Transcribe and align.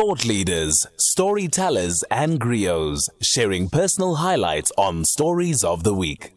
Thought 0.00 0.24
leaders, 0.24 0.86
storytellers, 0.96 2.02
and 2.10 2.40
griots 2.40 3.00
sharing 3.20 3.68
personal 3.68 4.14
highlights 4.14 4.72
on 4.78 5.04
stories 5.04 5.62
of 5.62 5.84
the 5.84 5.92
week. 5.92 6.32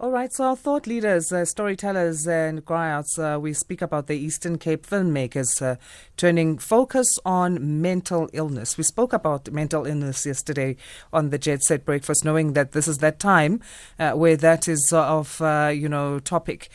All 0.00 0.10
right, 0.10 0.32
so 0.32 0.46
our 0.46 0.56
thought 0.56 0.88
leaders, 0.88 1.30
uh, 1.30 1.44
storytellers, 1.44 2.26
and 2.26 2.64
griots, 2.64 3.20
uh, 3.20 3.38
we 3.38 3.52
speak 3.52 3.80
about 3.80 4.08
the 4.08 4.16
Eastern 4.16 4.58
Cape 4.58 4.84
filmmakers 4.84 5.62
uh, 5.62 5.76
turning 6.16 6.58
focus 6.58 7.06
on 7.24 7.80
mental 7.80 8.28
illness. 8.32 8.76
We 8.76 8.82
spoke 8.82 9.12
about 9.12 9.52
mental 9.52 9.86
illness 9.86 10.26
yesterday 10.26 10.74
on 11.12 11.30
the 11.30 11.38
Jet 11.38 11.62
Set 11.62 11.84
Breakfast, 11.84 12.24
knowing 12.24 12.54
that 12.54 12.72
this 12.72 12.88
is 12.88 12.98
that 12.98 13.20
time 13.20 13.60
uh, 13.96 14.10
where 14.14 14.36
that 14.36 14.66
is 14.66 14.92
of, 14.92 15.40
uh, 15.40 15.70
you 15.72 15.88
know, 15.88 16.18
topic. 16.18 16.68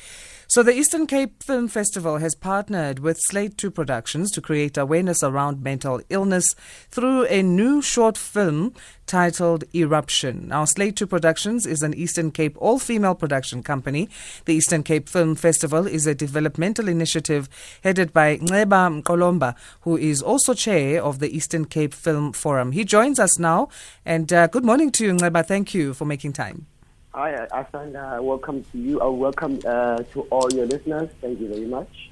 So, 0.52 0.64
the 0.64 0.74
Eastern 0.74 1.06
Cape 1.06 1.44
Film 1.44 1.68
Festival 1.68 2.18
has 2.18 2.34
partnered 2.34 2.98
with 2.98 3.20
Slate 3.28 3.56
2 3.56 3.70
Productions 3.70 4.32
to 4.32 4.42
create 4.42 4.80
awareness 4.80 5.22
around 5.22 5.62
mental 5.62 6.02
illness 6.10 6.56
through 6.90 7.26
a 7.26 7.44
new 7.44 7.84
short 7.84 8.18
film 8.18 8.74
titled 9.06 9.64
Eruption. 9.76 10.48
Now, 10.48 10.66
Slate 10.66 10.96
2 10.96 11.06
Productions 11.06 11.68
is 11.68 11.84
an 11.84 11.94
Eastern 11.94 12.32
Cape 12.32 12.58
all 12.58 12.80
female 12.80 13.14
production 13.14 13.62
company. 13.62 14.10
The 14.46 14.56
Eastern 14.56 14.82
Cape 14.82 15.08
Film 15.08 15.36
Festival 15.36 15.86
is 15.86 16.08
a 16.08 16.16
developmental 16.16 16.88
initiative 16.88 17.48
headed 17.84 18.12
by 18.12 18.38
Nceba 18.38 19.04
Mqolomba, 19.04 19.54
who 19.82 19.98
is 19.98 20.20
also 20.20 20.56
chair 20.56 21.04
of 21.04 21.20
the 21.20 21.30
Eastern 21.30 21.66
Cape 21.66 21.94
Film 21.94 22.34
Forum. 22.34 22.72
He 22.72 22.84
joins 22.86 23.20
us 23.20 23.38
now. 23.38 23.70
And 24.04 24.34
uh, 24.34 24.48
good 24.48 24.66
morning 24.66 24.90
to 24.94 25.06
you, 25.06 25.14
Nceba. 25.14 25.46
Thank 25.46 25.76
you 25.76 25.94
for 25.94 26.06
making 26.06 26.34
time. 26.34 26.66
Hi, 27.12 27.48
Asan. 27.52 27.96
Uh, 27.96 28.20
welcome 28.22 28.64
to 28.72 28.78
you. 28.78 29.02
Uh, 29.02 29.10
welcome 29.10 29.60
uh, 29.66 29.98
to 30.14 30.22
all 30.30 30.48
your 30.54 30.68
listeners. 30.68 31.10
Thank 31.22 31.40
you 31.40 31.48
very 31.48 31.66
much. 31.66 32.12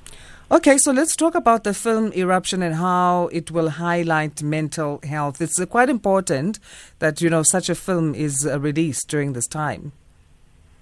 Okay, 0.50 0.80
so 0.80 0.92
let's 0.92 1.16
talk 1.16 1.36
about 1.36 1.64
the 1.64 1.76
film 1.76 2.12
Eruption 2.14 2.64
and 2.64 2.74
how 2.74 3.28
it 3.32 3.52
will 3.52 3.70
highlight 3.70 4.42
mental 4.42 5.00
health. 5.04 5.40
It's 5.40 5.60
uh, 5.60 5.68
quite 5.68 5.90
important 5.90 6.58
that 6.98 7.22
you 7.22 7.30
know 7.30 7.44
such 7.44 7.70
a 7.70 7.76
film 7.76 8.16
is 8.16 8.48
uh, 8.48 8.60
released 8.60 9.08
during 9.08 9.34
this 9.34 9.46
time. 9.46 9.92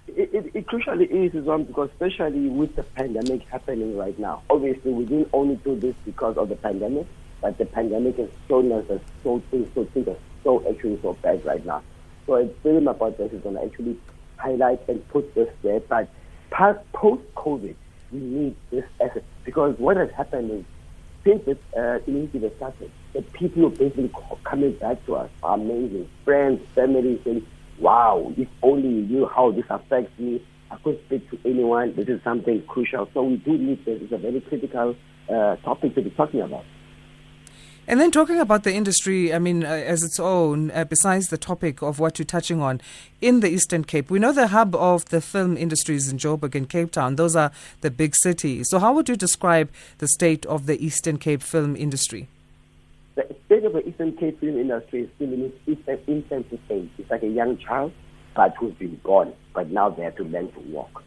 It, 0.08 0.32
it, 0.32 0.50
it 0.54 0.66
crucially 0.66 1.10
is, 1.10 1.34
Islam, 1.34 1.64
because 1.64 1.90
especially 1.90 2.48
with 2.48 2.74
the 2.74 2.84
pandemic 2.84 3.42
happening 3.48 3.98
right 3.98 4.18
now. 4.18 4.42
Obviously, 4.48 4.94
we 4.94 5.04
didn't 5.04 5.28
only 5.34 5.56
do 5.56 5.78
this 5.78 5.94
because 6.06 6.38
of 6.38 6.48
the 6.48 6.56
pandemic, 6.56 7.06
but 7.42 7.58
the 7.58 7.66
pandemic 7.66 8.16
has 8.16 8.30
shown 8.48 8.72
us 8.72 8.86
that 8.88 9.02
so 9.22 9.42
things, 9.50 9.68
so 9.74 9.84
things 9.84 10.08
are 10.08 10.16
so 10.42 10.66
actually 10.70 10.98
so 11.02 11.12
bad 11.20 11.44
right 11.44 11.66
now. 11.66 11.82
So 12.26 12.34
a 12.34 12.48
film 12.62 12.88
about 12.88 13.18
this 13.18 13.32
is 13.32 13.42
going 13.42 13.54
to 13.54 13.64
actually 13.64 13.98
highlight 14.36 14.86
and 14.88 15.06
put 15.08 15.34
this 15.34 15.48
there. 15.62 15.80
But 15.80 16.08
post 16.92 17.22
COVID, 17.34 17.74
we 18.12 18.18
need 18.18 18.56
this 18.70 18.84
effort 19.00 19.24
because 19.44 19.78
what 19.78 19.96
has 19.96 20.10
happened 20.10 20.50
is 20.50 20.64
since 21.24 21.44
this 21.44 21.58
uh, 21.76 21.98
initiative 22.06 22.52
started, 22.56 22.90
the 23.12 23.22
people 23.22 23.62
who 23.62 23.70
basically 23.70 24.12
coming 24.44 24.72
back 24.72 25.04
to 25.06 25.16
us 25.16 25.30
are 25.42 25.54
amazing. 25.54 26.08
Friends, 26.24 26.60
family 26.74 27.20
saying, 27.24 27.46
wow, 27.78 28.32
if 28.36 28.48
only 28.62 28.88
you 28.88 29.02
knew 29.02 29.26
how 29.26 29.50
this 29.50 29.64
affects 29.68 30.16
me, 30.18 30.42
I 30.70 30.76
couldn't 30.76 31.04
speak 31.06 31.28
to 31.30 31.38
anyone. 31.48 31.94
This 31.94 32.08
is 32.08 32.22
something 32.22 32.62
crucial. 32.66 33.08
So 33.12 33.24
we 33.24 33.36
do 33.36 33.58
need 33.58 33.84
this. 33.84 34.02
It's 34.02 34.12
a 34.12 34.18
very 34.18 34.40
critical 34.40 34.94
uh, 35.28 35.56
topic 35.56 35.94
to 35.96 36.02
be 36.02 36.10
talking 36.10 36.40
about. 36.40 36.64
And 37.88 38.00
then 38.00 38.10
talking 38.10 38.40
about 38.40 38.64
the 38.64 38.74
industry, 38.74 39.32
I 39.32 39.38
mean, 39.38 39.64
uh, 39.64 39.68
as 39.68 40.02
its 40.02 40.18
own, 40.18 40.72
uh, 40.72 40.84
besides 40.84 41.28
the 41.28 41.38
topic 41.38 41.82
of 41.82 42.00
what 42.00 42.18
you're 42.18 42.26
touching 42.26 42.60
on 42.60 42.80
in 43.20 43.38
the 43.40 43.48
Eastern 43.48 43.84
Cape, 43.84 44.10
we 44.10 44.18
know 44.18 44.32
the 44.32 44.48
hub 44.48 44.74
of 44.74 45.04
the 45.06 45.20
film 45.20 45.56
industries 45.56 46.10
in 46.10 46.18
Joburg 46.18 46.56
and 46.56 46.68
Cape 46.68 46.90
Town. 46.90 47.14
Those 47.14 47.36
are 47.36 47.52
the 47.82 47.90
big 47.92 48.16
cities. 48.16 48.70
So, 48.70 48.80
how 48.80 48.92
would 48.92 49.08
you 49.08 49.14
describe 49.14 49.70
the 49.98 50.08
state 50.08 50.44
of 50.46 50.66
the 50.66 50.84
Eastern 50.84 51.16
Cape 51.16 51.42
film 51.42 51.76
industry? 51.76 52.26
The 53.14 53.36
state 53.46 53.64
of 53.64 53.72
the 53.72 53.88
Eastern 53.88 54.16
Cape 54.16 54.40
film 54.40 54.58
industry 54.58 55.02
is 55.02 55.10
still 55.14 55.32
in 55.32 55.52
its 55.66 56.02
infancy 56.08 56.60
stage. 56.66 56.90
It's 56.98 57.08
like 57.08 57.22
a 57.22 57.28
young 57.28 57.56
child, 57.56 57.92
but 58.34 58.52
who's 58.58 58.74
been 58.74 58.96
born, 59.04 59.32
but 59.54 59.70
now 59.70 59.90
they 59.90 60.02
have 60.02 60.16
to 60.16 60.24
learn 60.24 60.50
to 60.50 60.60
walk. 60.72 61.04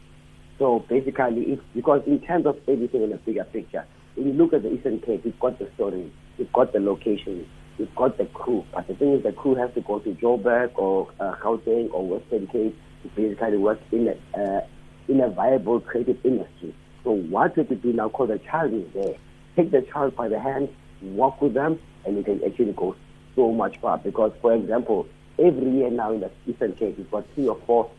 So, 0.58 0.78
basically, 0.88 1.42
it's 1.42 1.62
because 1.74 2.02
in 2.06 2.20
terms 2.20 2.46
of 2.46 2.56
everything 2.66 3.02
in 3.02 3.12
a 3.12 3.18
bigger 3.18 3.44
picture, 3.44 3.84
when 4.14 4.28
you 4.28 4.32
look 4.32 4.54
at 4.54 4.62
the 4.62 4.72
Eastern 4.72 5.00
Cape, 5.00 5.26
you've 5.26 5.38
got 5.38 5.58
the 5.58 5.68
story 5.74 6.10
We've 6.40 6.52
got 6.54 6.72
the 6.72 6.80
location. 6.80 7.46
We've 7.78 7.94
got 7.94 8.16
the 8.16 8.24
crew. 8.24 8.64
But 8.72 8.88
the 8.88 8.94
thing 8.94 9.12
is, 9.12 9.22
the 9.22 9.32
crew 9.32 9.56
has 9.56 9.74
to 9.74 9.82
go 9.82 9.98
to 9.98 10.10
Joburg 10.14 10.70
or 10.76 11.10
uh, 11.20 11.36
or 11.44 12.06
Western 12.06 12.46
Cape 12.46 12.74
to 13.02 13.08
basically 13.14 13.58
work 13.58 13.78
in 13.92 14.08
a, 14.08 14.40
uh, 14.40 14.66
in 15.06 15.20
a 15.20 15.28
viable 15.28 15.80
creative 15.80 16.16
industry. 16.24 16.74
So 17.04 17.10
what 17.10 17.58
we 17.58 17.64
could 17.64 17.82
do 17.82 17.92
now, 17.92 18.08
because 18.08 18.28
the 18.28 18.38
child 18.38 18.72
is 18.72 18.86
there, 18.94 19.16
take 19.54 19.70
the 19.70 19.82
child 19.82 20.16
by 20.16 20.28
the 20.28 20.40
hand, 20.40 20.70
walk 21.02 21.42
with 21.42 21.52
them, 21.52 21.78
and 22.06 22.16
you 22.16 22.22
can 22.22 22.42
actually 22.42 22.72
go 22.72 22.96
so 23.36 23.52
much 23.52 23.78
far. 23.78 23.98
Because, 23.98 24.32
for 24.40 24.54
example, 24.54 25.06
every 25.38 25.70
year 25.70 25.90
now 25.90 26.10
in 26.12 26.20
the 26.20 26.30
Eastern 26.46 26.72
Cape, 26.72 26.96
we've 26.96 27.10
got 27.10 27.26
three 27.34 27.48
or 27.48 27.58
four 27.66 27.90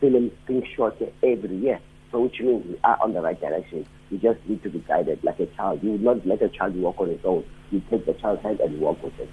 films 0.00 0.30
being 0.46 0.64
shot 0.76 0.96
every 1.24 1.56
year. 1.56 1.80
So 2.12 2.20
which 2.20 2.38
means 2.38 2.64
we 2.64 2.78
are 2.84 2.96
on 3.02 3.12
the 3.12 3.22
right 3.22 3.40
direction. 3.40 3.86
You 4.10 4.18
just 4.18 4.38
need 4.46 4.62
to 4.62 4.70
be 4.70 4.78
guided 4.80 5.22
like 5.22 5.38
a 5.40 5.46
child. 5.46 5.82
You 5.82 5.92
would 5.92 6.02
not 6.02 6.26
let 6.26 6.42
a 6.42 6.48
child 6.48 6.76
walk 6.76 7.00
on 7.00 7.08
his 7.08 7.20
own. 7.24 7.44
You 7.70 7.82
take 7.90 8.06
the 8.06 8.14
child's 8.14 8.42
hand 8.42 8.60
and 8.60 8.80
walk 8.80 9.02
with 9.02 9.14
him. 9.14 9.28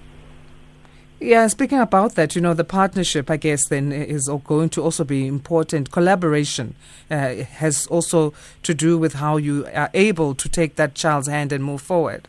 Yeah, 1.18 1.46
speaking 1.46 1.78
about 1.78 2.14
that, 2.16 2.36
you 2.36 2.42
know, 2.42 2.52
the 2.52 2.62
partnership, 2.62 3.30
I 3.30 3.38
guess, 3.38 3.68
then 3.68 3.90
is 3.90 4.28
going 4.44 4.68
to 4.70 4.82
also 4.82 5.02
be 5.02 5.26
important. 5.26 5.90
Collaboration 5.90 6.74
uh, 7.10 7.36
has 7.36 7.86
also 7.86 8.34
to 8.64 8.74
do 8.74 8.98
with 8.98 9.14
how 9.14 9.38
you 9.38 9.66
are 9.72 9.88
able 9.94 10.34
to 10.34 10.48
take 10.48 10.76
that 10.76 10.94
child's 10.94 11.26
hand 11.26 11.52
and 11.52 11.64
move 11.64 11.80
forward. 11.80 12.28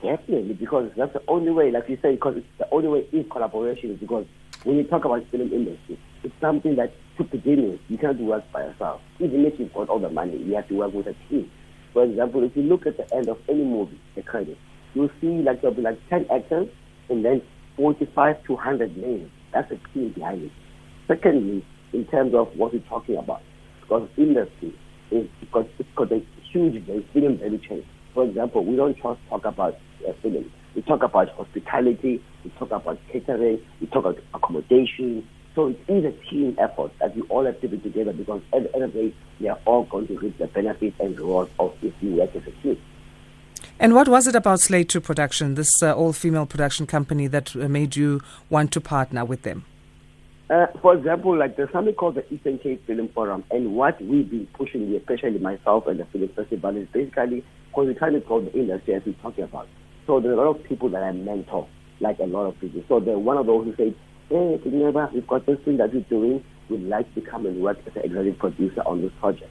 Definitely, 0.00 0.54
because 0.54 0.90
that's 0.96 1.12
the 1.12 1.22
only 1.28 1.50
way, 1.50 1.70
like 1.70 1.86
you 1.90 1.98
say, 2.00 2.12
because 2.12 2.38
it's 2.38 2.46
the 2.56 2.68
only 2.70 2.88
way 2.88 3.06
is 3.12 3.26
collaboration. 3.30 3.94
Because 3.96 4.24
when 4.64 4.76
you 4.76 4.84
talk 4.84 5.04
about 5.04 5.24
film 5.30 5.52
industry, 5.52 5.98
it's 6.22 6.34
something 6.40 6.76
that 6.76 6.92
to 7.18 7.24
begin 7.24 7.70
with, 7.70 7.80
you 7.88 7.98
can't 7.98 8.20
work 8.20 8.44
by 8.52 8.62
yourself. 8.62 9.00
Even 9.18 9.44
if 9.44 9.58
you've 9.58 9.72
got 9.72 9.88
all 9.88 9.98
the 9.98 10.08
money, 10.08 10.36
you 10.38 10.54
have 10.54 10.68
to 10.68 10.74
work 10.74 10.94
with 10.94 11.06
a 11.06 11.14
team. 11.28 11.50
For 11.92 12.04
example, 12.04 12.42
if 12.44 12.56
you 12.56 12.62
look 12.62 12.86
at 12.86 12.96
the 12.96 13.14
end 13.14 13.28
of 13.28 13.38
any 13.48 13.64
movie, 13.64 14.00
the 14.14 14.22
credits, 14.22 14.60
you'll 14.94 15.10
see 15.20 15.42
like 15.42 15.60
there'll 15.60 15.76
be 15.76 15.82
like 15.82 15.98
10 16.08 16.26
actors 16.32 16.68
and 17.08 17.24
then 17.24 17.42
45 17.76 18.42
to 18.44 18.52
100 18.54 18.96
names. 18.96 19.30
That's 19.52 19.70
a 19.70 19.78
team 19.92 20.12
behind 20.12 20.44
it. 20.44 20.52
Secondly, 21.06 21.64
in 21.92 22.06
terms 22.06 22.34
of 22.34 22.48
what 22.56 22.72
we're 22.72 22.80
talking 22.88 23.16
about, 23.16 23.42
because 23.80 24.08
industry 24.16 24.74
is 25.10 25.28
because 25.40 25.66
it's 25.78 25.88
got 25.94 26.10
a 26.12 26.24
huge 26.50 26.84
film 27.12 27.38
value 27.38 27.58
chain. 27.58 27.84
For 28.14 28.24
example, 28.24 28.64
we 28.64 28.76
don't 28.76 28.96
just 28.96 29.18
talk 29.28 29.44
about 29.44 29.74
uh, 30.08 30.12
film. 30.22 30.50
We 30.74 30.82
talk 30.82 31.02
about 31.02 31.28
hospitality, 31.30 32.22
we 32.44 32.50
talk 32.58 32.70
about 32.70 32.98
catering, 33.10 33.64
we 33.80 33.86
talk 33.88 34.04
about 34.04 34.22
accommodation, 34.34 35.26
so 35.54 35.66
it 35.68 35.80
is 35.86 36.04
a 36.04 36.12
team 36.30 36.56
effort 36.58 36.92
that 36.98 37.14
we 37.14 37.22
all 37.22 37.44
have 37.44 37.60
to 37.60 37.68
be 37.68 37.78
together 37.78 38.12
because 38.12 38.40
at 38.54 38.62
the 38.62 38.74
end 38.74 38.84
of 38.84 38.92
the 38.94 39.02
day, 39.10 39.14
we 39.38 39.48
are 39.48 39.58
all 39.66 39.84
going 39.84 40.06
to 40.06 40.18
reap 40.18 40.38
the 40.38 40.46
benefits 40.46 40.96
and 40.98 41.18
rewards 41.18 41.50
of 41.58 41.74
if 41.82 41.92
we 42.00 42.10
work 42.10 42.34
as 42.34 42.42
a 42.46 42.50
team. 42.62 42.80
And 43.78 43.94
what 43.94 44.08
was 44.08 44.26
it 44.26 44.34
about 44.34 44.60
Slate 44.60 44.88
2 44.88 45.00
Production, 45.00 45.54
this 45.54 45.82
uh, 45.82 45.92
all 45.92 46.12
female 46.12 46.46
production 46.46 46.86
company, 46.86 47.26
that 47.26 47.54
uh, 47.54 47.68
made 47.68 47.96
you 47.96 48.20
want 48.48 48.72
to 48.72 48.80
partner 48.80 49.24
with 49.24 49.42
them? 49.42 49.64
Uh, 50.48 50.66
for 50.80 50.94
example, 50.94 51.36
like 51.36 51.56
there's 51.56 51.70
something 51.72 51.94
called 51.94 52.14
the 52.14 52.32
Eastern 52.32 52.58
Cape 52.58 52.86
Film 52.86 53.08
Forum, 53.08 53.44
and 53.50 53.74
what 53.74 54.00
we've 54.02 54.30
been 54.30 54.46
pushing, 54.54 54.94
especially 54.94 55.38
myself 55.38 55.86
and 55.86 56.00
the 56.00 56.04
film 56.06 56.28
festival, 56.28 56.76
is 56.76 56.88
basically 56.92 57.44
because 57.68 57.86
we're 57.86 57.94
trying 57.94 58.12
to 58.12 58.20
grow 58.20 58.40
the 58.40 58.52
industry 58.52 58.94
as 58.94 59.02
we're 59.04 59.12
talking 59.14 59.44
about. 59.44 59.66
So 60.12 60.20
there's 60.20 60.34
a 60.34 60.42
lot 60.42 60.56
of 60.56 60.64
people 60.64 60.90
that 60.90 61.02
I 61.02 61.10
mentor, 61.12 61.66
like 62.00 62.18
a 62.18 62.24
lot 62.24 62.44
of 62.44 62.60
people. 62.60 62.84
So 62.86 63.00
they're 63.00 63.18
one 63.18 63.38
of 63.38 63.46
those 63.46 63.64
who 63.64 63.74
say, 63.76 63.96
hey, 64.28 64.60
Nceba, 64.62 65.10
we've 65.10 65.26
got 65.26 65.46
this 65.46 65.56
thing 65.64 65.78
that 65.78 65.94
we're 65.94 66.02
doing. 66.02 66.44
We'd 66.68 66.82
like 66.82 67.14
to 67.14 67.22
come 67.22 67.46
and 67.46 67.62
work 67.62 67.78
as 67.86 67.96
an 67.96 68.02
executive 68.02 68.38
producer 68.38 68.82
on 68.84 69.00
this 69.00 69.10
project. 69.20 69.50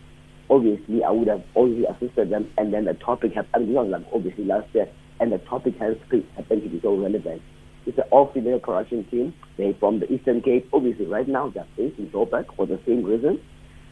Obviously, 0.51 1.03
I 1.03 1.09
would 1.09 1.29
have 1.29 1.41
already 1.55 1.85
assisted 1.85 2.29
them, 2.29 2.47
and 2.59 2.71
then 2.71 2.85
the 2.85 2.93
topic 2.93 3.33
happened, 3.33 3.73
was 3.73 3.87
like 3.89 4.05
obviously 4.13 4.43
last 4.43 4.67
year, 4.75 4.87
and 5.19 5.31
the 5.31 5.39
topic 5.39 5.77
has 5.79 5.97
happened 6.35 6.61
to 6.61 6.69
be 6.69 6.79
so 6.79 6.95
relevant. 6.95 7.41
It's 7.87 7.97
an 7.97 8.03
all-female 8.11 8.59
production 8.59 9.03
team. 9.09 9.33
They're 9.57 9.73
from 9.79 9.99
the 9.99 10.13
Eastern 10.13 10.43
Cape. 10.43 10.69
Obviously, 10.71 11.07
right 11.07 11.27
now, 11.27 11.49
they're 11.49 11.65
based 11.75 11.97
in 11.97 12.11
Joburg 12.11 12.55
for 12.55 12.67
the 12.67 12.79
same 12.85 13.03
reason 13.03 13.41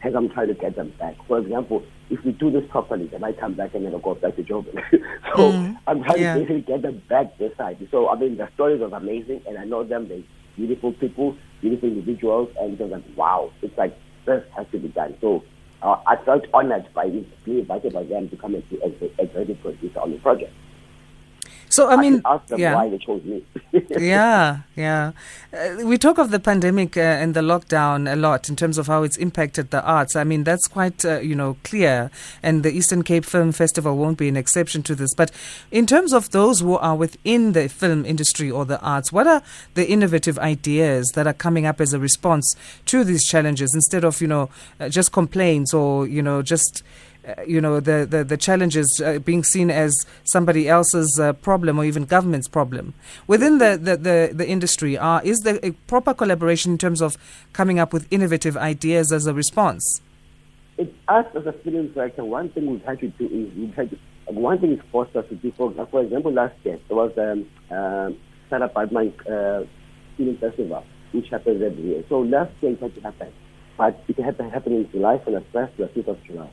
as 0.02 0.14
I'm 0.14 0.28
trying 0.30 0.48
to 0.48 0.54
get 0.54 0.76
them 0.76 0.92
back. 0.98 1.16
For 1.26 1.38
example, 1.38 1.84
if 2.08 2.24
we 2.24 2.32
do 2.32 2.50
this 2.50 2.64
properly, 2.70 3.06
they 3.06 3.18
might 3.18 3.38
come 3.38 3.54
back 3.54 3.74
and 3.74 3.84
then 3.84 4.00
go 4.00 4.14
back 4.14 4.36
to 4.36 4.42
Joburg. 4.42 4.74
so 5.36 5.52
mm, 5.52 5.78
I'm 5.86 6.02
trying 6.02 6.20
yeah. 6.20 6.34
to 6.34 6.40
basically 6.40 6.62
get 6.62 6.82
them 6.82 7.02
back 7.08 7.36
this 7.38 7.56
side. 7.56 7.76
So, 7.90 8.08
I 8.08 8.18
mean, 8.18 8.36
the 8.36 8.48
stories 8.54 8.80
was 8.80 8.92
amazing, 8.92 9.42
and 9.46 9.58
I 9.58 9.64
know 9.64 9.84
them. 9.84 10.08
They 10.08 10.24
beautiful 10.56 10.92
people, 10.94 11.36
beautiful 11.60 11.88
individuals, 11.88 12.50
and 12.60 12.74
it 12.74 12.82
was 12.82 12.90
like, 12.90 13.04
wow, 13.16 13.50
it's 13.62 13.76
like 13.78 13.96
this 14.26 14.42
has 14.56 14.66
to 14.72 14.78
be 14.78 14.88
done. 14.88 15.16
So 15.20 15.42
uh, 15.82 15.96
I 16.06 16.16
felt 16.24 16.44
honored 16.52 16.92
by 16.94 17.08
being 17.08 17.60
invited 17.60 17.92
by 17.92 18.04
them 18.04 18.28
to 18.28 18.36
come 18.36 18.54
and 18.54 18.68
be 18.68 18.78
a 18.78 19.22
executive 19.22 19.60
producer 19.62 20.00
on 20.00 20.12
the 20.12 20.18
project. 20.18 20.52
So 21.70 21.88
I 21.88 21.96
mean, 21.96 22.20
ask 22.24 22.46
them 22.48 22.58
yeah. 22.58 22.74
why 22.74 22.88
they 22.88 22.98
chose 22.98 23.22
me. 23.24 23.44
yeah, 23.90 24.62
yeah. 24.74 25.12
Uh, 25.52 25.84
we 25.84 25.96
talk 25.98 26.18
of 26.18 26.32
the 26.32 26.40
pandemic 26.40 26.96
uh, 26.96 27.00
and 27.00 27.34
the 27.34 27.40
lockdown 27.40 28.12
a 28.12 28.16
lot 28.16 28.48
in 28.48 28.56
terms 28.56 28.76
of 28.76 28.88
how 28.88 29.04
it's 29.04 29.16
impacted 29.16 29.70
the 29.70 29.82
arts. 29.84 30.16
I 30.16 30.24
mean, 30.24 30.42
that's 30.42 30.66
quite 30.66 31.04
uh, 31.04 31.20
you 31.20 31.36
know 31.36 31.56
clear, 31.62 32.10
and 32.42 32.64
the 32.64 32.72
Eastern 32.72 33.04
Cape 33.04 33.24
Film 33.24 33.52
Festival 33.52 33.96
won't 33.96 34.18
be 34.18 34.28
an 34.28 34.36
exception 34.36 34.82
to 34.82 34.96
this. 34.96 35.14
But 35.14 35.30
in 35.70 35.86
terms 35.86 36.12
of 36.12 36.30
those 36.30 36.58
who 36.60 36.76
are 36.76 36.96
within 36.96 37.52
the 37.52 37.68
film 37.68 38.04
industry 38.04 38.50
or 38.50 38.64
the 38.64 38.80
arts, 38.80 39.12
what 39.12 39.28
are 39.28 39.42
the 39.74 39.88
innovative 39.88 40.38
ideas 40.40 41.12
that 41.14 41.28
are 41.28 41.32
coming 41.32 41.66
up 41.66 41.80
as 41.80 41.92
a 41.92 42.00
response 42.00 42.56
to 42.86 43.04
these 43.04 43.24
challenges 43.24 43.74
instead 43.74 44.02
of 44.02 44.20
you 44.20 44.26
know 44.26 44.50
uh, 44.80 44.88
just 44.88 45.12
complaints 45.12 45.72
or 45.72 46.06
you 46.06 46.20
know 46.22 46.42
just 46.42 46.82
uh, 47.26 47.42
you 47.46 47.60
know 47.60 47.80
the 47.80 48.06
the, 48.08 48.24
the 48.24 48.36
challenges 48.36 49.00
uh, 49.04 49.18
being 49.18 49.44
seen 49.44 49.70
as 49.70 50.06
somebody 50.24 50.68
else's 50.68 51.18
uh, 51.20 51.32
problem 51.34 51.78
or 51.78 51.84
even 51.84 52.04
government's 52.04 52.48
problem. 52.48 52.94
Within 53.26 53.58
the 53.58 53.78
the, 53.80 53.96
the, 53.96 54.30
the 54.32 54.48
industry 54.48 54.96
are 54.96 55.22
is 55.22 55.40
there 55.40 55.58
a 55.62 55.72
proper 55.86 56.14
collaboration 56.14 56.72
in 56.72 56.78
terms 56.78 57.02
of 57.02 57.16
coming 57.52 57.78
up 57.78 57.92
with 57.92 58.06
innovative 58.10 58.56
ideas 58.56 59.12
as 59.12 59.26
a 59.26 59.34
response? 59.34 60.00
It's 60.78 60.92
us 61.08 61.26
as 61.34 61.46
a 61.46 61.52
film 61.52 61.88
director 61.88 62.24
one 62.24 62.48
thing 62.50 62.70
we've 62.70 62.84
had 62.84 63.00
to 63.00 63.08
do 63.08 63.26
is 63.26 63.54
we've 63.54 63.74
had 63.74 63.90
to, 63.90 63.98
one 64.32 64.58
thing 64.58 64.72
is 64.72 64.80
forced 64.90 65.14
us 65.14 65.26
to 65.28 65.34
do 65.34 65.52
for, 65.56 65.72
for 65.90 66.02
example 66.02 66.32
last 66.32 66.54
year 66.64 66.78
there 66.88 66.96
was 66.96 67.12
um 67.18 67.46
um 67.76 68.16
Sarah 68.48 68.70
Baartman 68.70 69.12
uh, 69.28 69.66
film 70.16 70.38
festival 70.38 70.84
which 71.12 71.28
happens 71.28 71.60
every 71.60 71.82
year. 71.82 72.04
So 72.08 72.20
last 72.20 72.52
year 72.62 72.72
it 72.72 72.80
had 72.80 72.94
to 72.94 73.00
happen 73.02 73.32
but 73.76 74.02
it 74.08 74.18
had 74.18 74.38
to 74.38 74.48
happen 74.48 74.72
in 74.72 74.90
July 74.90 75.18
from 75.18 75.34
the 75.34 75.44
first 75.52 75.76
to 75.76 75.82
the 75.82 75.88
fifth 75.88 76.08
of 76.08 76.24
July 76.24 76.48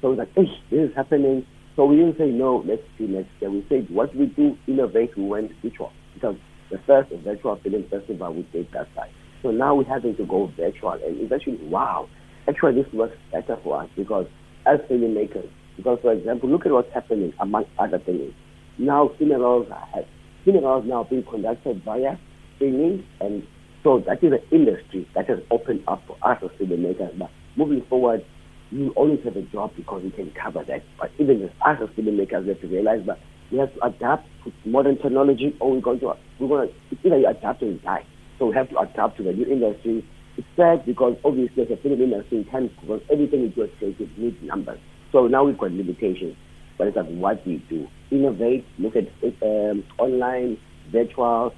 so 0.00 0.08
like, 0.08 0.32
hey, 0.34 0.46
this 0.70 0.90
is 0.90 0.96
happening. 0.96 1.46
So 1.76 1.84
we 1.86 1.96
didn't 1.96 2.18
say 2.18 2.26
no, 2.26 2.64
let's 2.66 2.82
do 2.98 3.06
next 3.06 3.30
year. 3.40 3.50
We 3.50 3.64
said 3.68 3.88
what 3.90 4.14
we 4.14 4.26
do, 4.26 4.56
innovate, 4.66 5.16
we 5.16 5.24
went 5.24 5.52
virtual. 5.62 5.92
Because 6.14 6.36
the 6.70 6.78
first 6.86 7.10
virtual 7.24 7.56
film 7.62 7.84
festival 7.90 8.34
we 8.34 8.42
did 8.52 8.68
that 8.72 8.88
side. 8.94 9.10
So 9.42 9.50
now 9.50 9.74
we're 9.74 9.84
having 9.84 10.16
to 10.16 10.26
go 10.26 10.52
virtual 10.56 10.92
and 10.92 11.18
it's 11.20 11.32
actually 11.32 11.58
wow. 11.68 12.08
Actually 12.48 12.82
this 12.82 12.92
works 12.92 13.16
better 13.32 13.56
for 13.62 13.82
us 13.82 13.88
because 13.96 14.26
as 14.66 14.80
filmmakers, 14.90 15.48
because 15.76 15.98
for 16.02 16.12
example, 16.12 16.48
look 16.48 16.66
at 16.66 16.72
what's 16.72 16.92
happening 16.92 17.32
among 17.40 17.64
other 17.78 17.98
things. 17.98 18.32
Now 18.78 19.10
funerals 19.16 19.68
are 19.70 20.04
funerals 20.44 20.84
now 20.86 21.04
being 21.04 21.22
conducted 21.22 21.82
via 21.84 22.18
streaming 22.56 23.04
and 23.20 23.46
so 23.84 24.02
that 24.06 24.22
is 24.24 24.32
an 24.32 24.42
industry 24.50 25.08
that 25.14 25.28
has 25.28 25.38
opened 25.50 25.84
up 25.86 26.02
for 26.06 26.16
us 26.22 26.42
as 26.42 26.50
filmmakers. 26.60 27.16
But 27.18 27.30
moving 27.56 27.84
forward, 27.88 28.24
you 28.70 28.90
always 28.90 29.20
have 29.24 29.36
a 29.36 29.42
job 29.42 29.72
because 29.76 30.02
you 30.04 30.10
can 30.10 30.30
cover 30.32 30.64
that. 30.64 30.82
But 30.98 31.10
even 31.18 31.42
as 31.42 31.50
us 31.64 31.78
as 31.82 31.88
filmmakers, 31.96 32.42
we 32.42 32.48
have 32.50 32.60
to 32.60 32.68
realize 32.68 33.04
that 33.06 33.18
we 33.50 33.58
have 33.58 33.72
to 33.74 33.84
adapt 33.86 34.26
to 34.44 34.52
modern 34.64 34.98
technology, 34.98 35.56
or 35.60 35.72
we're 35.72 35.80
going 35.80 36.00
to 36.00 36.14
we're 36.38 36.48
going 36.48 36.68
to 36.68 36.96
either 37.06 37.18
you 37.18 37.28
adapt 37.28 37.62
or 37.62 37.66
you 37.66 37.78
die. 37.78 38.04
So 38.38 38.46
we 38.46 38.54
have 38.54 38.68
to 38.70 38.78
adapt 38.78 39.16
to 39.18 39.22
the 39.22 39.32
new 39.32 39.46
industry. 39.46 40.06
It's 40.36 40.46
sad 40.56 40.86
because 40.86 41.16
obviously 41.24 41.64
as 41.64 41.70
a 41.70 41.76
film 41.76 42.00
industry, 42.00 42.46
can 42.50 42.70
because 42.80 43.00
everything 43.10 43.42
we 43.42 43.48
do 43.48 43.64
as 43.64 43.70
creative 43.78 44.16
needs 44.18 44.36
numbers. 44.42 44.78
So 45.12 45.26
now 45.26 45.44
we've 45.44 45.58
got 45.58 45.72
limitations. 45.72 46.36
But 46.76 46.88
it's 46.88 46.96
like 46.96 47.08
what 47.08 47.44
we 47.46 47.56
do: 47.68 47.88
innovate, 48.10 48.64
look 48.78 48.94
at 48.94 49.08
um, 49.42 49.82
online, 49.98 50.58
virtual, 50.92 51.52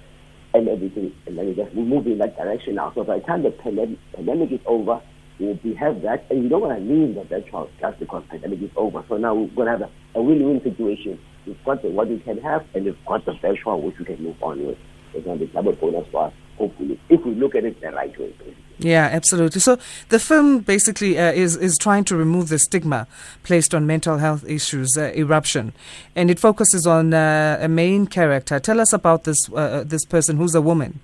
and 0.55 0.69
everything, 0.69 1.13
and 1.27 1.37
then 1.37 1.47
we 1.47 1.55
just 1.55 1.75
move 1.75 2.07
in 2.07 2.19
that 2.19 2.37
direction 2.37 2.77
now. 2.77 2.93
So 2.95 3.05
by 3.05 3.19
the 3.19 3.25
time 3.25 3.43
the 3.43 3.51
pandemic, 3.51 3.99
pandemic 4.15 4.53
is 4.53 4.61
over, 4.67 5.03
we 5.41 5.75
have 5.75 6.03
that, 6.03 6.27
and 6.31 6.43
we 6.43 6.49
don't 6.49 6.61
want 6.61 6.79
to 6.79 6.85
leave 6.85 7.15
the 7.15 7.25
virtual 7.25 7.71
just 7.81 7.99
because 7.99 8.23
the 8.25 8.39
pandemic 8.39 8.63
is 8.63 8.71
over. 8.77 9.03
So 9.09 9.17
now 9.17 9.35
we're 9.35 9.49
going 9.49 9.67
to 9.67 9.73
have 9.73 9.83
a, 9.83 10.19
a 10.19 10.23
win-win 10.23 10.63
situation. 10.63 11.19
We've 11.47 11.65
got 11.65 11.83
the, 11.83 11.89
what 11.89 12.09
we 12.09 12.19
can 12.21 12.39
have, 12.39 12.65
and 12.75 12.85
we've 12.85 13.05
got 13.07 13.25
the 13.25 13.33
virtual 13.41 13.81
which 13.81 13.99
we 13.99 14.05
can 14.05 14.23
move 14.23 14.43
on 14.43 14.67
with. 14.67 14.79
It's 15.15 15.25
going 15.25 15.39
to 15.39 15.47
be 15.47 15.53
double 15.53 15.73
bonus 15.73 16.07
for 16.13 16.27
us, 16.27 16.33
hopefully, 16.59 17.01
if 17.09 17.25
we 17.25 17.35
look 17.35 17.55
at 17.55 17.65
it 17.65 17.81
the 17.81 17.91
right 17.91 18.17
way. 18.19 18.35
Yeah, 18.79 19.09
absolutely. 19.13 19.61
So 19.61 19.79
the 20.09 20.19
film 20.19 20.61
basically 20.61 21.19
uh, 21.19 21.33
is 21.33 21.57
is 21.57 21.77
trying 21.77 22.05
to 22.05 22.17
remove 22.17 22.49
the 22.49 22.59
stigma 22.59 23.07
placed 23.43 23.75
on 23.75 23.87
mental 23.87 24.19
health 24.19 24.45
issues, 24.49 24.97
uh, 24.97 25.13
eruption, 25.15 25.73
and 26.17 26.31
it 26.31 26.39
focuses 26.39 26.87
on 26.87 27.13
uh, 27.13 27.59
a 27.61 27.69
main 27.69 28.07
character. 28.07 28.59
Tell 28.59 28.81
us 28.81 28.93
about 28.93 29.25
this 29.25 29.51
uh, 29.53 29.85
this 29.87 30.05
person 30.07 30.37
who's 30.37 30.55
a 30.55 30.63
woman. 30.63 31.01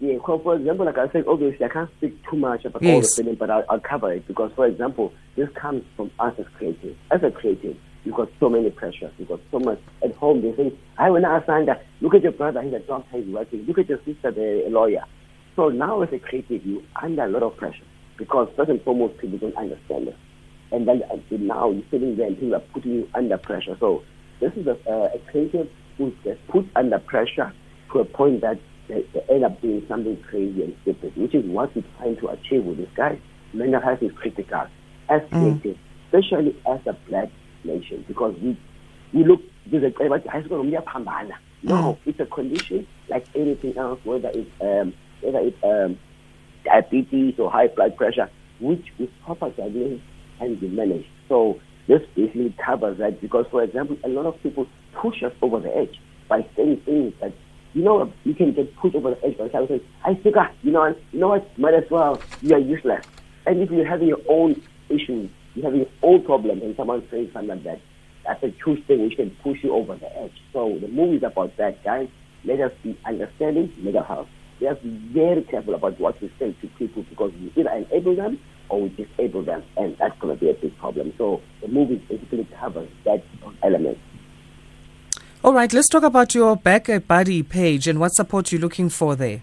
Yeah, 0.00 0.16
well, 0.26 0.38
for 0.38 0.56
example, 0.56 0.86
like 0.86 0.96
I 0.96 1.12
said, 1.12 1.24
obviously 1.28 1.64
I 1.66 1.68
can't 1.68 1.90
speak 1.98 2.16
too 2.28 2.36
much 2.36 2.64
about 2.64 2.82
yes. 2.82 2.94
all 2.94 3.00
the 3.02 3.30
film, 3.30 3.36
but 3.38 3.50
I'll, 3.50 3.64
I'll, 3.68 3.80
cover 3.80 4.10
it 4.14 4.26
because, 4.26 4.50
for 4.56 4.66
example, 4.66 5.12
this 5.36 5.48
comes 5.54 5.84
from 5.94 6.10
us 6.18 6.32
as 6.38 6.46
creative. 6.56 6.96
As 7.10 7.22
a 7.22 7.30
creative, 7.30 7.76
you've 8.04 8.14
got 8.14 8.30
so 8.40 8.48
many 8.48 8.70
pressures. 8.70 9.12
You've 9.18 9.28
got 9.28 9.40
so 9.50 9.58
much 9.58 9.78
at 10.02 10.14
home. 10.16 10.40
They 10.40 10.56
say, 10.56 10.72
I 10.96 11.10
when 11.10 11.26
I 11.26 11.44
signed 11.44 11.68
that, 11.68 11.84
look 12.00 12.14
at 12.14 12.22
your 12.22 12.32
brother, 12.32 12.62
he's 12.62 12.72
a 12.72 12.78
doctor, 12.78 13.18
he's 13.18 13.28
working. 13.28 13.66
Look 13.66 13.78
at 13.78 13.90
your 13.90 13.98
sister, 14.06 14.30
they're 14.30 14.66
a 14.66 14.70
lawyer. 14.70 15.04
So 15.54 15.68
now 15.68 16.00
as 16.00 16.08
a 16.14 16.18
creative, 16.18 16.64
you're 16.64 16.82
under 17.02 17.24
a 17.24 17.28
lot 17.28 17.42
of 17.42 17.58
pressure 17.58 17.84
because 18.16 18.48
first 18.56 18.70
and 18.70 18.82
foremost, 18.82 19.18
people 19.18 19.36
don't 19.36 19.56
understand 19.56 20.08
us. 20.08 20.14
And 20.72 20.88
then 20.88 21.02
until 21.10 21.38
now, 21.38 21.70
you're 21.70 21.84
sitting 21.90 22.16
there 22.16 22.28
and 22.28 22.38
people 22.38 22.54
are 22.54 22.60
putting 22.72 22.92
you 22.92 23.08
under 23.14 23.36
pressure. 23.36 23.76
So 23.78 24.02
this 24.40 24.52
is 24.56 24.66
a, 24.66 24.78
uh, 24.90 25.10
a 25.14 25.18
creative 25.30 25.68
who's 25.98 26.14
put 26.48 26.66
under 26.74 26.98
pressure 27.00 27.52
to 27.92 27.98
a 27.98 28.04
point 28.06 28.40
that 28.40 28.58
end 29.28 29.44
up 29.44 29.60
doing 29.60 29.84
something 29.88 30.20
crazy 30.22 30.62
and 30.62 30.76
stupid, 30.82 31.16
which 31.16 31.34
is 31.34 31.44
what 31.46 31.74
we're 31.74 31.84
trying 31.98 32.16
to 32.16 32.28
achieve 32.28 32.64
with 32.64 32.78
this 32.78 32.88
guy. 32.94 33.18
Mental 33.52 33.80
health 33.80 34.02
is 34.02 34.12
critical 34.12 34.66
as 35.08 35.22
mm. 35.22 35.76
especially 36.06 36.56
as 36.68 36.80
a 36.86 36.92
black 37.08 37.30
nation, 37.64 38.04
because 38.06 38.34
we 38.40 38.58
we 39.12 39.24
look 39.24 39.40
a 39.72 40.30
high 40.30 40.42
school 40.44 40.64
no, 41.62 41.74
mm. 41.74 41.98
it's 42.06 42.20
a 42.20 42.26
condition 42.26 42.86
like 43.08 43.26
anything 43.34 43.76
else, 43.76 44.00
whether 44.04 44.30
it's 44.30 44.50
um, 44.60 44.94
whether 45.20 45.40
it's 45.40 45.62
um, 45.62 45.98
diabetes 46.64 47.38
or 47.38 47.50
high 47.50 47.68
blood 47.68 47.96
pressure, 47.96 48.30
which 48.60 48.86
is 48.98 49.08
proper 49.24 49.50
diagnosis 49.50 50.00
can 50.38 50.54
be 50.56 50.68
managed. 50.68 51.08
So 51.28 51.60
this 51.86 52.00
basically 52.14 52.54
covers 52.64 52.98
that 52.98 53.20
because, 53.20 53.46
for 53.50 53.62
example, 53.62 53.98
a 54.04 54.08
lot 54.08 54.26
of 54.26 54.42
people 54.42 54.66
push 54.94 55.22
us 55.22 55.32
over 55.42 55.60
the 55.60 55.76
edge 55.76 56.00
by 56.28 56.46
saying 56.56 56.82
things 56.84 57.12
that 57.20 57.32
you 57.74 57.82
know, 57.82 58.12
you 58.24 58.34
can 58.34 58.52
get 58.52 58.74
pushed 58.76 58.94
over 58.94 59.10
the 59.10 59.24
edge 59.24 59.38
by 59.38 59.44
the 59.44 59.50
time 59.50 59.68
say, 59.68 59.82
I 60.04 60.14
figure, 60.14 60.50
you 60.62 60.72
know, 60.72 60.94
you 61.12 61.20
know 61.20 61.28
what, 61.28 61.58
might 61.58 61.74
as 61.74 61.84
well, 61.90 62.20
you 62.40 62.54
are 62.54 62.58
useless. 62.58 63.04
And 63.46 63.60
if 63.62 63.70
you're 63.70 63.86
having 63.86 64.08
your 64.08 64.20
own 64.28 64.60
issues, 64.88 65.30
you're 65.54 65.64
having 65.64 65.80
your 65.80 65.90
own 66.02 66.24
problems, 66.24 66.62
and 66.62 66.76
someone 66.76 67.06
says 67.10 67.28
something 67.32 67.48
like 67.48 67.64
that, 67.64 67.80
that's 68.24 68.42
a 68.42 68.54
huge 68.64 68.86
thing 68.86 69.02
which 69.02 69.16
can 69.16 69.30
push 69.42 69.58
you 69.62 69.74
over 69.74 69.96
the 69.96 70.16
edge. 70.18 70.34
So 70.52 70.78
the 70.80 70.88
movie 70.88 71.16
is 71.16 71.22
about 71.22 71.56
that, 71.56 71.82
guys. 71.84 72.08
Let 72.44 72.60
us 72.60 72.72
be 72.82 72.98
understanding 73.04 73.72
mental 73.78 74.02
health. 74.02 74.28
Have 74.66 74.80
to 74.82 74.88
be 74.88 75.12
very 75.14 75.42
careful 75.42 75.74
about 75.74 75.98
what 75.98 76.20
we 76.20 76.30
say 76.38 76.54
to 76.60 76.66
people 76.78 77.02
because 77.08 77.32
we 77.40 77.50
either 77.56 77.70
enable 77.70 78.14
them 78.14 78.38
or 78.68 78.82
we 78.82 78.88
disable 78.90 79.42
them, 79.42 79.64
and 79.78 79.96
that's 79.98 80.18
going 80.20 80.36
to 80.36 80.40
be 80.40 80.50
a 80.50 80.54
big 80.54 80.76
problem. 80.78 81.14
So 81.16 81.40
the 81.62 81.68
movie 81.68 81.96
basically 81.96 82.46
covers 82.58 82.90
that 83.06 83.24
element. 83.62 83.98
All 85.42 85.54
right, 85.54 85.72
let's 85.72 85.88
talk 85.88 86.02
about 86.02 86.34
your 86.34 86.54
Back 86.54 86.90
a 86.90 87.00
Buddy 87.00 87.42
page 87.42 87.88
and 87.88 87.98
what 87.98 88.12
support 88.12 88.52
you're 88.52 88.60
looking 88.60 88.90
for 88.90 89.16
there. 89.16 89.40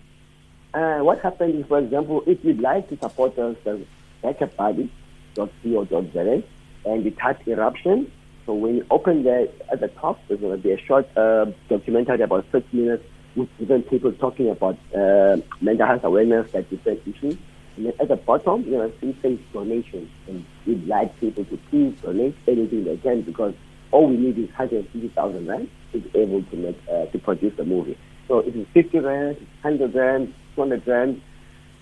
Uh, 0.72 1.00
what 1.00 1.20
happened 1.22 1.56
is, 1.56 1.66
for 1.66 1.80
example, 1.80 2.22
if 2.28 2.46
you'd 2.46 2.60
like 2.60 2.88
to 2.90 2.98
support 3.00 3.36
us, 3.40 3.56
uh, 3.66 3.80
backabuddy.co.za 4.24 6.44
and 6.86 7.04
you 7.04 7.10
type 7.10 7.48
eruption. 7.48 8.12
So 8.46 8.54
when 8.54 8.76
you 8.76 8.86
open 8.92 9.24
there 9.24 9.48
at 9.72 9.80
the 9.80 9.88
top, 9.88 10.20
there's 10.28 10.40
going 10.40 10.56
to 10.56 10.62
be 10.62 10.72
a 10.72 10.78
short 10.78 11.08
uh, 11.18 11.48
documentary 11.68 12.22
about 12.22 12.46
six 12.52 12.72
minutes 12.72 13.04
with 13.36 13.50
different 13.58 13.90
people 13.90 14.12
talking 14.12 14.52
about 14.52 14.78
uh, 14.96 15.38
mental 15.62 15.88
health 15.88 16.04
awareness 16.04 16.54
at 16.54 16.70
different 16.70 17.02
issues. 17.08 17.38
And 17.76 17.88
then 17.88 17.94
at 18.00 18.10
the 18.10 18.18
bottom, 18.18 18.66
you're 18.66 18.88
going 18.88 18.92
to 18.92 19.00
see 19.00 19.18
say 19.24 19.40
donations. 19.52 20.12
And 20.28 20.46
we'd 20.68 20.86
like 20.86 21.20
people 21.20 21.44
to 21.46 21.58
please 21.72 22.00
donate 22.04 22.36
anything 22.48 22.84
they 22.84 22.98
can 22.98 23.24
because 23.24 23.56
all 23.92 24.08
we 24.08 24.18
need 24.18 24.38
is 24.38 24.50
150,000 24.50 25.48
rand 25.48 25.70
to 25.87 25.87
be 26.00 26.20
able 26.20 26.44
to 26.44 26.56
make 26.56 26.78
uh, 26.92 27.06
to 27.08 27.20
produce 27.20 27.56
the 27.58 27.66
movie. 27.66 27.98
So 28.28 28.40
if 28.40 28.56
it's 28.56 28.70
50 28.74 29.00
rand, 29.00 29.38
100 29.62 29.96
rand, 29.96 30.34
200 30.56 30.88
rand, 30.88 31.22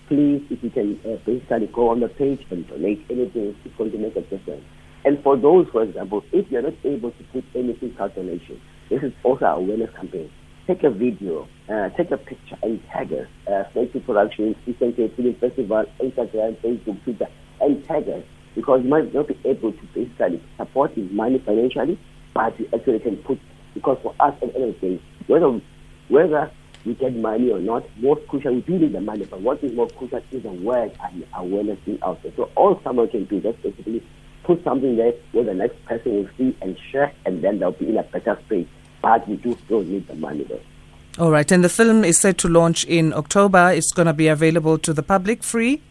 please, 0.08 0.42
if 0.50 0.62
you 0.62 0.70
can 0.70 1.00
uh, 1.04 1.16
basically 1.26 1.66
go 1.72 1.88
on 1.88 2.00
the 2.00 2.08
page 2.08 2.44
and 2.50 2.66
donate 2.68 3.04
anything, 3.10 3.56
it's 3.64 3.76
going 3.76 3.90
to 3.92 3.98
make 3.98 4.16
a 4.16 4.22
difference. 4.22 4.64
And 5.04 5.22
for 5.22 5.36
those, 5.36 5.68
for 5.70 5.82
example, 5.82 6.24
if 6.32 6.50
you're 6.50 6.62
not 6.62 6.74
able 6.84 7.10
to 7.10 7.24
put 7.32 7.44
any 7.54 7.74
physical 7.74 8.08
donation, 8.08 8.60
this 8.90 9.02
is 9.02 9.12
also 9.22 9.44
an 9.44 9.52
awareness 9.52 9.90
campaign. 9.94 10.30
Take 10.66 10.82
a 10.82 10.90
video, 10.90 11.46
uh, 11.68 11.90
take 11.90 12.10
a 12.10 12.16
picture 12.16 12.58
and 12.62 12.82
tag 12.88 13.12
us. 13.12 13.28
Uh, 13.46 13.62
Slate 13.72 13.92
2 13.92 14.00
Productions, 14.00 14.56
Eastern 14.66 14.92
Cape 14.94 15.14
Film 15.16 15.34
Festival, 15.36 15.84
Instagram, 16.00 16.56
Facebook, 16.56 17.02
Twitter, 17.04 17.28
and 17.60 17.84
tag 17.86 18.08
us 18.08 18.24
because 18.56 18.80
you 18.82 18.88
might 18.88 19.14
not 19.14 19.28
be 19.28 19.38
able 19.44 19.70
to 19.70 19.82
basically 19.94 20.42
support 20.56 20.90
his 20.92 21.08
money 21.12 21.38
financially, 21.44 22.00
but 22.34 22.58
you 22.58 22.68
actually 22.74 22.98
can 22.98 23.16
put, 23.18 23.38
because 23.76 23.98
for 24.02 24.14
us 24.18 24.34
at 24.42 24.52
the 24.52 24.54
end 24.54 24.74
of 24.74 24.80
the 24.80 24.88
day, 24.88 25.02
whether, 25.26 25.60
whether 26.08 26.50
we 26.86 26.94
get 26.94 27.14
money 27.14 27.50
or 27.50 27.60
not, 27.60 27.84
most 27.98 28.26
crucial, 28.26 28.54
we 28.54 28.62
do 28.62 28.78
need 28.78 28.92
the 28.92 29.00
money, 29.00 29.26
but 29.26 29.42
what 29.42 29.62
is 29.62 29.72
more 29.74 29.88
crucial 29.90 30.22
is 30.30 30.42
the 30.42 30.50
word 30.50 30.90
and 31.04 31.26
awareness 31.34 31.78
being 31.84 32.02
out 32.02 32.22
there. 32.22 32.32
So 32.36 32.50
all 32.56 32.80
someone 32.82 33.08
can 33.08 33.26
do 33.26 33.36
is 33.36 33.56
basically 33.56 34.02
put 34.44 34.64
something 34.64 34.96
there 34.96 35.12
where 35.32 35.44
the 35.44 35.54
next 35.54 35.84
person 35.84 36.16
will 36.16 36.28
see 36.38 36.56
and 36.62 36.78
share, 36.90 37.12
and 37.26 37.44
then 37.44 37.58
they'll 37.58 37.72
be 37.72 37.88
in 37.88 37.98
a 37.98 38.02
better 38.04 38.38
space. 38.46 38.66
but 39.02 39.28
we 39.28 39.36
do 39.36 39.56
still 39.64 39.82
need 39.82 40.06
the 40.08 40.14
money 40.14 40.44
though. 40.44 40.60
All 41.18 41.30
right, 41.30 41.50
and 41.50 41.64
the 41.64 41.68
film 41.68 42.04
is 42.04 42.18
set 42.18 42.38
to 42.38 42.48
launch 42.48 42.84
in 42.84 43.12
October. 43.12 43.72
It's 43.72 43.92
going 43.92 44.06
to 44.06 44.12
be 44.12 44.28
available 44.28 44.78
to 44.78 44.92
the 44.92 45.02
public 45.02 45.42
free. 45.42 45.82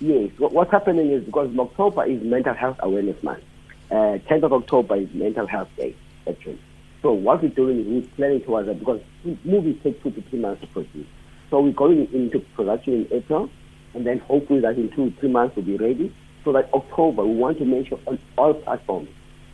Yes, 0.00 0.30
what, 0.38 0.52
what's 0.52 0.70
happening 0.70 1.10
is 1.10 1.24
because 1.24 1.48
October 1.58 2.04
is 2.04 2.22
Mental 2.22 2.54
Health 2.54 2.76
Awareness 2.80 3.22
Month. 3.22 3.42
Uh, 3.90 4.18
10th 4.28 4.42
of 4.42 4.52
October 4.52 4.96
is 4.96 5.08
Mental 5.14 5.46
Health 5.46 5.68
Day, 5.76 5.94
actually. 6.28 6.60
So 7.02 7.12
what 7.12 7.42
we're 7.42 7.48
doing 7.48 7.80
is 7.80 7.86
we're 7.86 8.16
planning 8.16 8.40
towards 8.42 8.68
that 8.68 8.78
because 8.78 9.00
movies 9.44 9.76
take 9.82 10.02
two 10.02 10.10
to 10.10 10.22
three 10.22 10.38
months 10.38 10.62
to 10.62 10.66
produce. 10.68 11.06
So 11.50 11.60
we're 11.60 11.72
going 11.72 12.08
into 12.12 12.40
production 12.54 12.94
in 12.94 13.08
April, 13.12 13.50
and 13.94 14.06
then 14.06 14.18
hopefully 14.18 14.60
that 14.60 14.76
in 14.76 14.90
two, 14.90 15.12
three 15.20 15.28
months 15.28 15.56
we'll 15.56 15.64
be 15.64 15.76
ready. 15.76 16.14
So 16.44 16.52
that 16.52 16.72
October, 16.72 17.24
we 17.24 17.34
want 17.34 17.58
to 17.58 17.64
make 17.64 17.88
sure 17.88 17.98
on 18.06 18.18
all 18.36 18.54
platforms, 18.54 19.08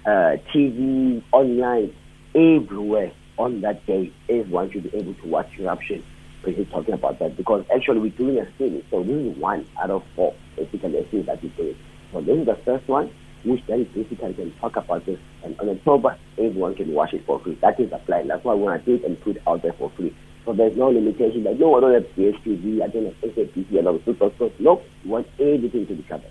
uh, 0.06 0.36
TV, 0.54 1.22
online, 1.32 1.94
everywhere 2.34 3.12
on 3.38 3.60
that 3.62 3.84
day, 3.86 4.12
everyone 4.28 4.70
should 4.70 4.90
be 4.90 4.96
able 4.96 5.14
to 5.14 5.26
watch 5.26 5.48
Eruption. 5.58 6.02
We're 6.44 6.64
talking 6.64 6.94
about 6.94 7.18
that 7.20 7.36
because 7.36 7.64
actually 7.74 8.00
we're 8.00 8.10
doing 8.10 8.38
a 8.38 8.48
series. 8.58 8.84
So 8.90 9.02
this 9.02 9.14
is 9.14 9.36
one 9.38 9.66
out 9.80 9.90
of 9.90 10.02
four 10.16 10.34
basically 10.56 10.98
a 10.98 11.08
series 11.10 11.26
that 11.26 11.42
we're 11.42 11.50
doing. 11.50 11.76
So 12.12 12.20
this 12.20 12.38
is 12.38 12.46
the 12.46 12.58
first 12.64 12.88
one, 12.88 13.10
which 13.44 13.64
then 13.66 13.84
basically 13.94 14.34
can 14.34 14.52
talk 14.60 14.76
about 14.76 15.04
this. 15.06 15.18
And 15.42 15.58
on 15.60 15.68
October, 15.68 16.16
everyone 16.38 16.74
can 16.74 16.92
watch 16.92 17.12
it 17.12 17.24
for 17.26 17.40
free. 17.40 17.58
That 17.60 17.78
is 17.80 17.90
the 17.90 17.98
plan. 17.98 18.28
That's 18.28 18.44
why 18.44 18.54
we 18.54 18.62
want 18.62 18.84
to 18.84 18.90
do 18.90 19.02
it 19.02 19.06
and 19.06 19.20
put 19.20 19.36
it 19.36 19.42
out 19.46 19.62
there 19.62 19.72
for 19.72 19.90
free. 19.90 20.14
So 20.44 20.52
there's 20.52 20.76
no 20.76 20.88
limitation 20.88 21.44
like, 21.44 21.58
no, 21.58 21.76
I 21.76 21.80
don't 21.80 21.94
have 21.94 22.06
DSTV, 22.16 22.82
I 22.82 22.88
don't 22.88 23.04
have 23.06 23.14
SABC, 23.22 23.78
I 23.78 23.82
don't 23.82 23.94
have 23.94 24.04
Super 24.04 24.50
Nope, 24.58 24.84
we 25.04 25.10
want 25.10 25.26
everything 25.38 25.86
to 25.86 25.94
be 25.94 26.02
covered. 26.02 26.30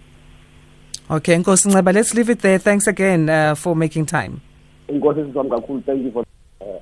Okay, 1.10 1.36
Nkosi 1.38 1.72
Nceba, 1.72 1.94
let's 1.94 2.14
leave 2.14 2.30
it 2.30 2.40
there. 2.40 2.58
Thanks 2.58 2.88
again 2.88 3.30
uh, 3.30 3.56
for 3.56 3.76
making 3.76 4.06
time. 4.06 4.42
Nkosi 4.90 5.86
thank 5.86 6.04
you 6.04 6.12
for 6.12 6.26
uh, 6.62 6.80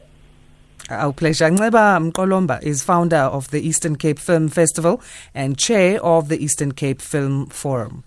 Our 0.89 1.13
pleasure. 1.13 1.49
Nceba 1.49 2.11
Mqolomba 2.11 2.61
is 2.63 2.83
founder 2.83 3.17
of 3.17 3.51
the 3.51 3.61
Eastern 3.61 3.95
Cape 3.95 4.19
Film 4.19 4.47
Festival 4.49 5.01
and 5.35 5.57
chair 5.57 6.03
of 6.03 6.29
the 6.29 6.43
Eastern 6.43 6.71
Cape 6.71 7.01
Film 7.01 7.45
Forum. 7.47 8.03